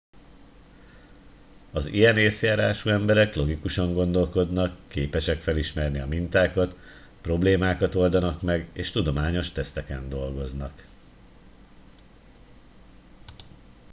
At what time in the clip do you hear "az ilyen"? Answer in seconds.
1.71-2.17